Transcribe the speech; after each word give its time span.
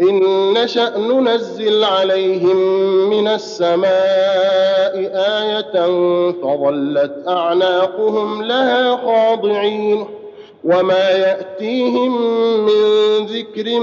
إن 0.00 0.52
نشأ 0.52 0.98
ننزل 0.98 1.84
عليهم 1.84 2.56
من 3.10 3.28
السماء 3.28 4.94
آية 5.14 5.86
فظلت 6.42 7.12
أعناقهم 7.28 8.42
لها 8.42 8.96
خاضعين 8.96 10.06
وما 10.64 11.10
يأتيهم 11.10 12.20
من 12.66 12.82
ذكر 13.26 13.80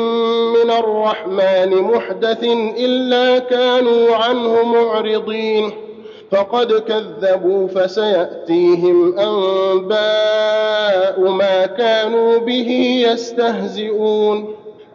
من 0.54 0.72
الرحمن 0.72 1.76
محدث 1.82 2.44
إلا 2.78 3.40
كانوا 3.40 4.16
عنه 4.16 4.64
معرضين 4.64 5.72
فقد 6.32 6.74
كذبوا 6.74 7.68
فسيأتيهم 7.68 9.20
أنباء 9.20 9.98
ما 11.32 11.66
كانوا 11.66 12.38
به 12.38 13.02
يستهزئون 13.12 14.57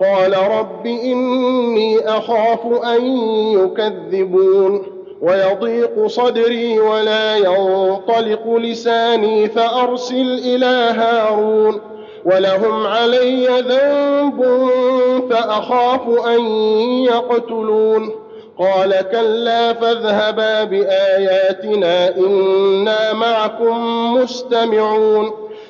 قال 0.00 0.36
رب 0.50 0.86
إني 0.86 1.98
أخاف 1.98 2.66
أن 2.84 3.06
يكذبون 3.52 4.82
ويضيق 5.22 6.06
صدري 6.06 6.78
ولا 6.80 7.36
ينطلق 7.36 8.56
لساني 8.56 9.48
فأرسل 9.48 10.40
إلى 10.44 10.66
هارون 11.00 11.80
ولهم 12.24 12.86
علي 12.86 13.46
ذنب 13.46 14.68
فأخاف 15.30 16.26
أن 16.26 16.40
يقتلون 17.04 18.10
قال 18.58 19.04
كلا 19.12 19.72
فاذهبا 19.72 20.64
بآياتنا 20.64 22.16
إنا 22.16 23.12
معكم 23.12 24.14
مستمعون 24.14 25.47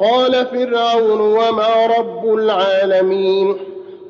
قال 0.00 0.46
فرعون 0.46 1.20
وما 1.20 1.86
رب 1.98 2.34
العالمين 2.34 3.56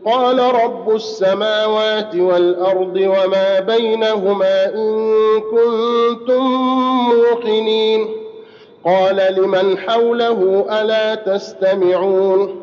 قال 0.04 0.38
رب 0.38 0.94
السماوات 0.94 2.14
والأرض 2.16 2.96
وما 2.96 3.60
بينهما 3.60 4.64
إن 4.74 5.14
كنتم 5.40 6.42
موقنين 7.08 8.08
قال 8.84 9.16
لمن 9.36 9.78
حوله 9.78 10.66
ألا 10.80 11.14
تستمعون 11.14 12.60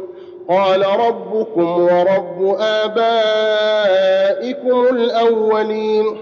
قال 0.49 0.85
ربكم 0.99 1.81
ورب 1.81 2.55
آبائكم 2.59 4.15
الأولين 4.95 6.17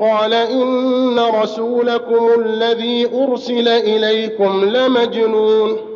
قال 0.00 0.34
إن 0.34 1.18
رسولكم 1.42 2.30
الذي 2.40 3.08
أرسل 3.24 3.68
إليكم 3.68 4.64
لمجنون 4.64 5.95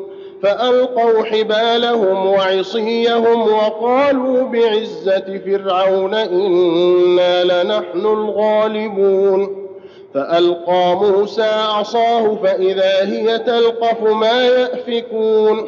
فألقوا 0.43 1.23
حبالهم 1.23 2.25
وعصيهم 2.25 3.41
وقالوا 3.41 4.43
بعزة 4.43 5.39
فرعون 5.45 6.13
إنا 6.13 7.43
لنحن 7.43 7.99
الغالبون. 7.99 9.67
فألقى 10.13 10.95
موسى 10.95 11.49
عصاه 11.51 12.35
فإذا 12.43 13.03
هي 13.03 13.39
تلقف 13.39 14.01
ما 14.01 14.43
يأفكون. 14.45 15.67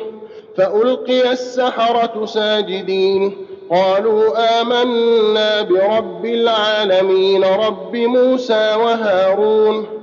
فألقي 0.58 1.32
السحرة 1.32 2.26
ساجدين. 2.26 3.38
قالوا 3.72 4.62
آمنا 4.62 5.62
برب 5.62 6.26
العالمين 6.26 7.44
رب 7.44 7.96
موسى 7.96 8.76
وهارون. 8.76 10.03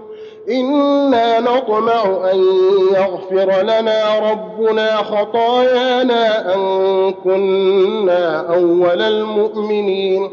أنا 0.51 1.39
نطمع 1.39 2.31
ان 2.33 2.43
يغفر 2.95 3.61
لنا 3.61 4.19
ربنا 4.31 4.95
خطايانا 4.97 6.55
ان 6.55 7.13
كنا 7.23 8.39
اول 8.55 9.01
المؤمنين 9.01 10.31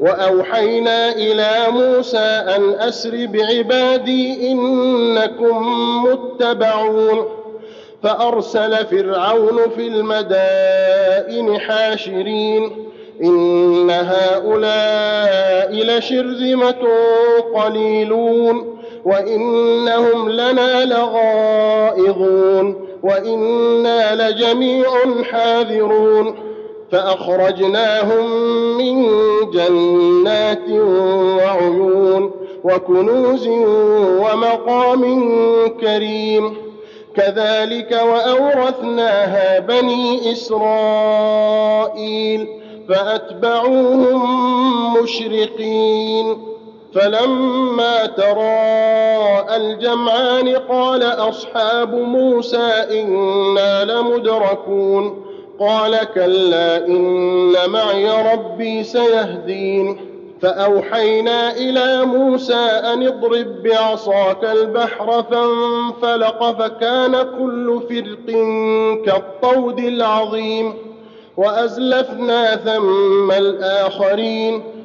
واوحينا 0.00 1.12
إلى 1.12 1.50
موسى 1.70 2.18
ان 2.56 2.74
اسر 2.80 3.26
بعبادي 3.26 4.52
انكم 4.52 5.66
متبعون 6.04 7.24
فارسل 8.02 8.86
فرعون 8.86 9.58
في 9.76 9.86
المدائن 9.86 11.58
حاشرين 11.60 12.70
ان 13.24 13.90
هؤلاء 13.90 15.72
لشرذمه 15.72 16.74
قليلون 17.54 18.77
وإنهم 19.08 20.28
لنا 20.30 20.84
لغائظون 20.84 22.74
وإنا 23.02 24.28
لجميع 24.30 24.86
حاذرون 25.32 26.34
فأخرجناهم 26.92 28.30
من 28.78 29.06
جنات 29.52 30.70
وعيون 31.38 32.30
وكنوز 32.64 33.48
ومقام 34.18 35.02
كريم 35.80 36.56
كذلك 37.16 37.92
وأورثناها 37.92 39.58
بني 39.58 40.32
إسرائيل 40.32 41.78
فأتبعوهم 42.88 44.22
مشرقين 45.02 46.47
فلما 46.94 48.06
تراءى 48.06 49.56
الجمعان 49.56 50.48
قال 50.48 51.02
أصحاب 51.02 51.94
موسى 51.94 52.72
إنا 52.90 53.84
لمدركون 53.84 55.24
قال 55.60 55.98
كلا 56.14 56.86
إن 56.86 57.52
معي 57.68 58.32
ربي 58.32 58.84
سيهدين 58.84 60.00
فأوحينا 60.42 61.56
إلى 61.56 62.04
موسى 62.04 62.54
أن 62.92 63.06
اضرب 63.06 63.62
بعصاك 63.62 64.44
البحر 64.44 65.22
فانفلق 65.30 66.50
فكان 66.58 67.22
كل 67.38 67.80
فرق 67.88 68.34
كالطود 69.06 69.78
العظيم 69.78 70.74
وأزلفنا 71.36 72.56
ثم 72.56 73.32
الآخرين 73.32 74.62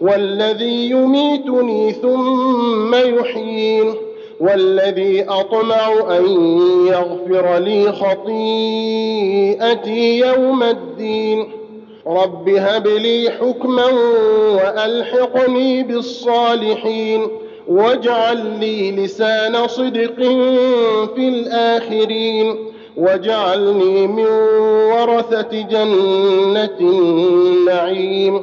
والذي 0.00 0.90
يميتني 0.90 1.92
ثم 1.92 2.94
يحيين 2.94 3.94
والذي 4.40 5.24
أطمع 5.28 6.16
أن 6.18 6.26
يغفر 6.86 7.58
لي 7.58 7.92
خطيئتي 7.92 9.38
يوم 10.18 10.62
الدين. 10.62 11.48
رب 12.06 12.48
هب 12.48 12.86
لي 12.86 13.30
حكما 13.30 13.86
وألحقني 14.54 15.82
بالصالحين 15.82 17.28
واجعل 17.68 18.58
لي 18.60 18.90
لسان 18.90 19.68
صدق 19.68 20.14
في 21.14 21.28
الآخرين 21.28 22.56
واجعلني 22.96 24.06
من 24.06 24.26
ورثة 24.92 25.62
جنة 25.62 26.78
النعيم. 26.80 28.42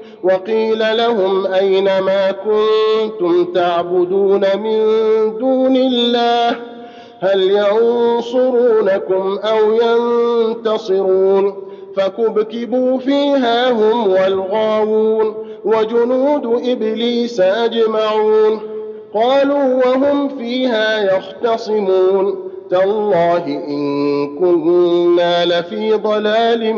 وقيل 0.23 0.97
لهم 0.97 1.45
أين 1.47 1.99
ما 1.99 2.31
كنتم 2.31 3.45
تعبدون 3.53 4.41
من 4.57 4.81
دون 5.39 5.75
الله؟ 5.75 6.55
هل 7.19 7.51
ينصرونكم 7.51 9.39
أو 9.43 9.73
ينتصرون؟ 9.73 11.55
فكبكبوا 11.95 12.97
فيها 12.97 13.71
هم 13.71 14.11
والغاوون 14.11 15.35
وجنود 15.65 16.45
إبليس 16.45 17.39
أجمعون. 17.39 18.59
قالوا 19.13 19.85
وهم 19.85 20.37
فيها 20.37 21.17
يختصمون. 21.17 22.50
تالله 22.71 23.47
إن 23.47 24.27
كنا 24.39 25.45
لفي 25.45 25.93
ضلال 25.93 26.75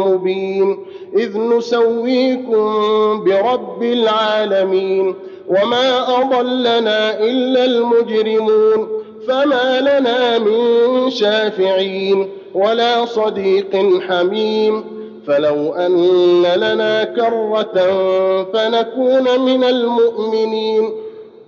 مبين. 0.00 0.78
إذ 1.16 1.38
نسويكم 1.38 2.64
برب 3.24 3.82
العالمين. 3.82 5.14
وما 5.48 6.20
أضلنا 6.20 7.20
إلا 7.20 7.64
المجرمون. 7.64 8.88
فما 9.28 9.80
لنا 9.80 10.38
من 10.38 11.10
شافعين. 11.10 12.28
ولا 12.54 13.04
صديق 13.04 14.00
حميم. 14.08 14.84
فلو 15.26 15.72
أن 15.72 16.42
لنا 16.42 17.04
كرة 17.04 17.86
فنكون 18.52 19.40
من 19.40 19.64
المؤمنين. 19.64 20.90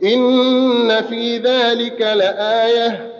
إن 0.04 1.02
في 1.09 1.37
ذلك 1.38 2.00
لآية. 2.00 3.19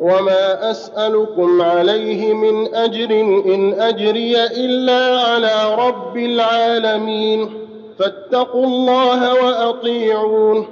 وما 0.00 0.70
اسالكم 0.70 1.62
عليه 1.62 2.34
من 2.34 2.74
اجر 2.74 3.10
ان 3.54 3.72
اجري 3.80 4.44
الا 4.46 5.20
على 5.20 5.74
رب 5.78 6.16
العالمين 6.16 7.50
فاتقوا 7.98 8.64
الله 8.64 9.34
واطيعون 9.44 10.66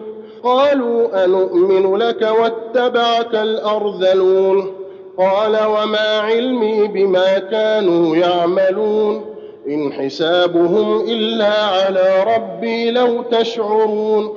قالوا 0.45 1.25
انومن 1.25 1.97
لك 1.97 2.23
واتبعك 2.41 3.35
الارذلون 3.35 4.73
قال 5.19 5.59
وما 5.67 6.19
علمي 6.21 6.87
بما 6.89 7.39
كانوا 7.39 8.17
يعملون 8.17 9.25
ان 9.69 9.93
حسابهم 9.93 11.01
الا 11.01 11.53
على 11.65 12.25
ربي 12.37 12.91
لو 12.91 13.23
تشعرون 13.23 14.37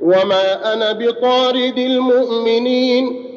وما 0.00 0.72
أنا 0.74 0.92
بطارد 0.92 1.78
المؤمنين 1.78 3.27